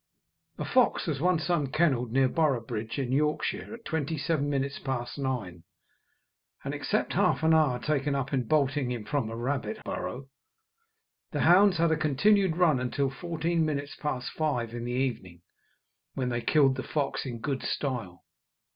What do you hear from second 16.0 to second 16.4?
when